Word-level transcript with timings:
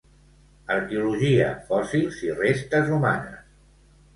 Arqueologia, 0.75 1.51
fòssils 1.69 2.19
i 2.29 2.33
restes 2.41 2.91
humanes. 2.97 3.57